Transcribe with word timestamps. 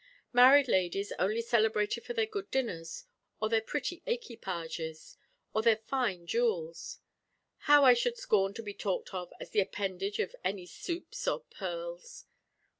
Married 0.33 0.67
ladies 0.67 1.13
only 1.19 1.41
celebrated 1.43 2.03
for 2.03 2.13
their 2.15 2.25
good 2.25 2.49
dinners, 2.49 3.05
or 3.39 3.49
their 3.49 3.61
pretty 3.61 4.01
equipages, 4.07 5.15
or 5.53 5.61
their 5.61 5.75
fine 5.77 6.25
jewels. 6.25 6.97
How 7.69 7.85
I 7.85 7.93
should 7.93 8.17
scorn 8.17 8.55
to 8.55 8.63
be 8.63 8.73
talked 8.73 9.13
of 9.13 9.31
as 9.39 9.51
the 9.51 9.61
appendage 9.61 10.15
to 10.15 10.31
any 10.43 10.65
soups 10.65 11.27
or 11.27 11.41
pearls! 11.41 12.25